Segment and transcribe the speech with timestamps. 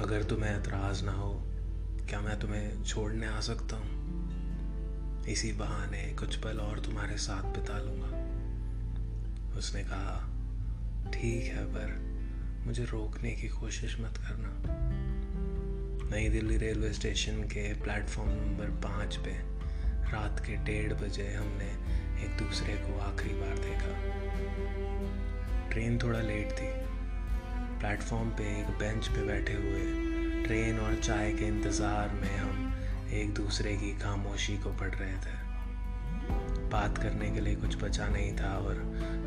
[0.00, 1.42] अगर तुम्हें एतराज़ ना हो,
[2.08, 4.00] क्या मैं तुम्हें छोड़ने आ सकता हूँ?
[5.26, 8.30] इसी बहाने कुछ पल और तुम्हारे साथ बिता लूँगा।
[9.58, 10.30] उसने कहा,
[11.10, 12.10] ठीक है, पर
[12.66, 14.60] मुझे रोकने की कोशिश मत करना।
[16.16, 19.30] नई दिल्ली रेलवे स्टेशन के प्लेटफॉर्म नंबर पाँच पे
[20.12, 21.70] रात के डेढ़ बजे हमने
[22.24, 24.20] एक दूसरे को आखिरी बार देखा।
[25.70, 26.99] ट्रेन थोड़ा लेट थी।
[27.80, 29.82] प्लेटफॉर्म पे, एक बेंच पे बैठे हुए,
[30.44, 32.74] ट्रेन और चाय के इंतज़ार में हम
[33.12, 35.38] एक दूसरे की खामोशी को पढ़ रहे थे।
[36.68, 38.76] बात करने के लिए कुछ बचा नहीं था और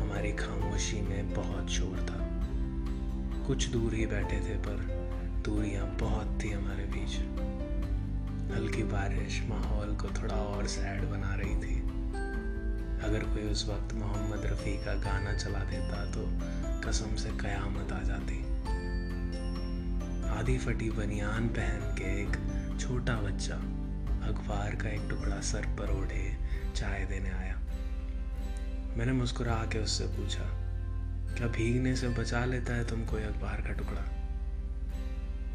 [0.00, 2.18] हमारी खामोशी में बहुत शोर था।
[3.46, 4.76] कुछ दूर ही बैठे थे, पर
[5.44, 7.16] दूरियाँ बहुत थी हमारे बीच।
[8.54, 11.78] हल्की बारिश माहौल को थोड़ा और सैड बना रही थी।
[13.00, 16.26] अगर कोई उस वक्त मोहम्मद रफ़ी का गाना चला देता तो
[16.80, 18.38] कसम से कयामत आ जाती।
[20.30, 23.54] आधी फटी बनियान पहन के एक छोटा बच्चा
[24.28, 26.36] अखबार का एक टुकड़ा सर पर ओढ़े
[26.76, 27.56] चाय देने आया।
[28.96, 30.44] मैंने मुस्कुरा के उससे पूछा,
[31.34, 34.04] क्या भीगने से बचा लेता है तुम कोई अखबार का टुकड़ा?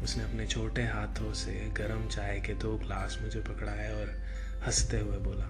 [0.02, 4.14] उसने अपने छोटे हाथों से गर्म चाय के दो ग्लास मुझे पकड़ाए और
[4.66, 5.48] हँसते हुए बोला,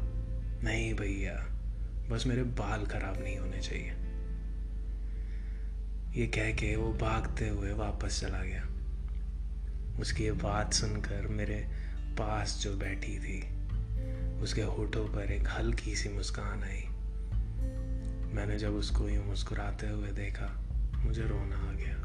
[0.65, 1.37] नहीं भैया,
[2.11, 4.06] बस मेरे बाल खराब नहीं होने चाहिए।
[6.17, 8.67] ये कह के वो भागते हुए वापस चला गया।
[10.01, 11.69] उसकी ये बात सुनकर मेरे
[12.19, 13.41] पास जो बैठी थी,
[14.41, 16.83] उसके होठों पर एक हल्की सी मुस्कान आई।
[18.35, 20.65] मैंने जब उसको यूँ मुस्कुराते हुए देखा,
[20.97, 21.97] मुझे रोना आ गया।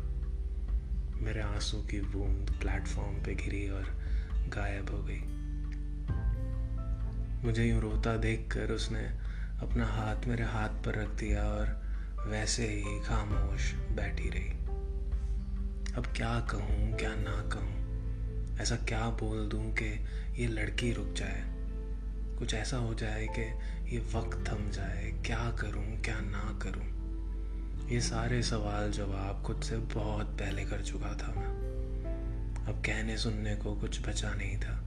[1.22, 3.84] मेरे आँसू की बूंद प्लेटफॉर्म पे गिरी और
[4.50, 5.22] गायब हो गई।
[7.48, 9.04] मुझे यूँ रोता देखकर उसने
[9.62, 11.91] अपना हाथ मेरे हाथ पर रख दिया और
[12.28, 14.50] वैसे ही खामोश बैठी रही।
[15.96, 17.82] अब क्या कहूँ, क्या ना कहूँ?
[18.60, 20.06] ऐसा क्या बोल दूँ कि
[20.42, 21.44] ये लड़की रुक जाए?
[22.40, 23.42] कुछ ऐसा हो जाए कि
[23.96, 27.02] ये वक्त थम जाए। क्या करूँ, क्या ना करूँ?
[27.90, 31.72] ये सारे सवाल जवाब खुद से बहुत पहले कर चुका था मैं।
[32.68, 34.84] अब कहने सुनने को कुछ बचा नहीं था।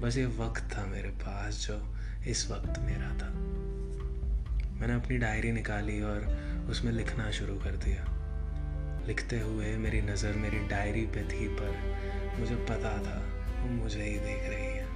[0.00, 1.96] बस ये वक्त था मेरे पास जो
[2.26, 3.58] इस वक्त मेरा था।
[4.80, 6.26] मैंने अपनी डायरी निकाली और
[6.70, 8.04] उसमें लिखना शुरू कर दिया।
[9.06, 13.18] लिखते हुए मेरी नज़र मेरी डायरी पे थी पर मुझे पता था,
[13.62, 14.86] वो मुझे ही देख रही है।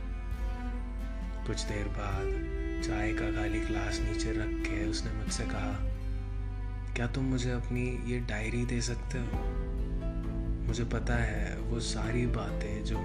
[1.47, 5.73] कुछ देर बाद चाय का खाली ग्लास नीचे रख के उसने मुझसे कहा,
[6.97, 9.43] क्या तुम मुझे अपनी ये डायरी दे सकते हो?
[10.67, 12.99] मुझे पता है वो सारी बातें जो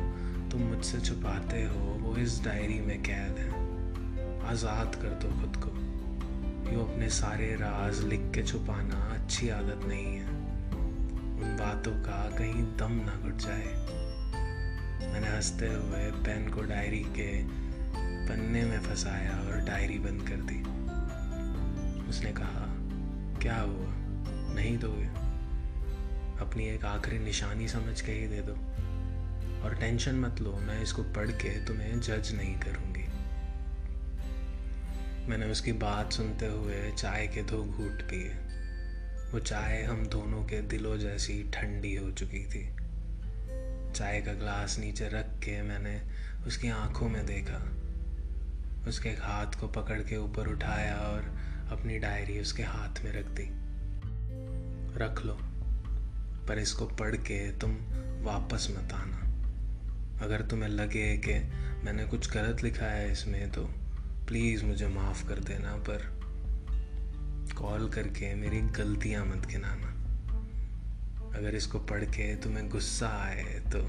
[0.51, 5.86] तुम मुझसे छुपाते हो, वो इस डायरी में कैद है। आज़ाद कर दो खुद को।
[6.73, 10.27] यूँ अपने सारे राज लिख के छुपाना अच्छी आदत नहीं है।
[11.37, 13.97] उन बातों का कहीं दम ना घुट जाए।
[15.13, 17.43] मैंने हँसते हुए पेन को डायरी के
[18.27, 20.61] पन्ने में फंसाया और डायरी बंद कर दी।
[22.09, 22.73] उसने कहा,
[23.41, 23.93] क्या हुआ?
[24.55, 25.27] नहीं दोगे
[26.41, 28.53] अपनी एक आखिरी निशानी समझ के ही दे दो।
[29.63, 33.06] और टेंशन मत लो, मैं इसको पढ़ के तुम्हें जज नहीं करूँगी।
[35.27, 38.29] मैंने उसकी बात सुनते हुए चाय के दो घूट पिए।
[39.31, 42.75] वो चाय हम दोनों के दिलों जैसी ठंडी हो चुकी थी।
[43.93, 46.01] चाय का ग्लास नीचे रख के मैंने
[46.47, 47.71] उसकी आँखों में देखा।
[48.87, 51.21] उसके हाथ को पकड़ के ऊपर उठाया और
[51.71, 53.49] अपनी डायरी उसके हाथ में रख दी।
[55.03, 55.37] रख लो,
[56.47, 57.71] पर इसको पढ़ के तुम
[58.23, 59.23] वापस मत आना।
[60.25, 61.33] अगर तुम्हें लगे कि
[61.85, 63.69] मैंने कुछ गलत लिखा है इसमें तो
[64.27, 66.17] प्लीज़ मुझे माफ़ कर देना, पर
[67.57, 69.93] कॉल करके मेरी गलतियाँ मत गिनाना।
[71.37, 73.79] अगर इसको पढ़ के तुम्हें गुस्सा आए तो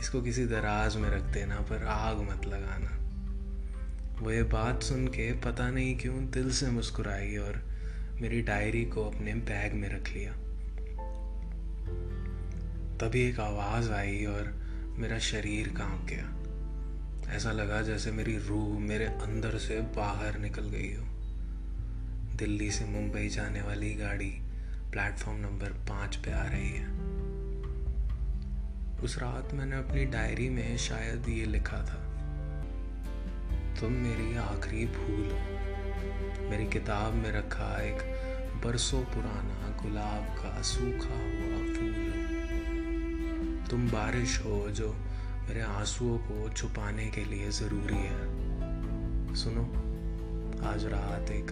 [0.00, 2.96] इसको किसी दराज में रख देना, पर आग मत लगाना।
[4.20, 7.62] वो ये बात सुन के पता नहीं क्यों दिल से मुस्कुराई और
[8.20, 10.32] मेरी डायरी को अपने बैग में रख लिया।
[12.98, 14.52] तभी एक आवाज़ आई और
[14.98, 16.39] मेरा शरीर काँप गया।
[17.28, 21.04] ऐसा लगा जैसे मेरी रूह मेरे अंदर से बाहर निकल गई हो।
[22.36, 24.30] दिल्ली से मुंबई जाने वाली गाड़ी
[24.92, 26.86] प्लेटफॉर्म नंबर पाँच पे आ रही है।
[29.00, 32.00] उस रात मैंने अपनी डायरी में शायद ये लिखा था,
[33.80, 37.98] तुम मेरी आखिरी भूल हो। मेरी किताब में रखा एक
[38.64, 44.88] बरसों पुराना गुलाब का सूखा हुआ फूल। हो तुम बारिश हो जो
[45.50, 49.62] मेरे आंसुओं को छुपाने के लिए ज़रूरी है। सुनो,
[50.68, 51.50] आज रात एक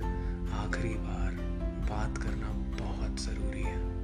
[0.52, 1.32] आखिरी बार
[1.90, 2.48] बात करना
[2.78, 3.97] बहुत ज़रूरी है।